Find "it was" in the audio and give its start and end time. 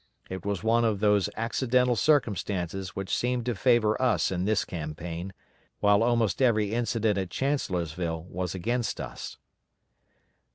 0.31-0.63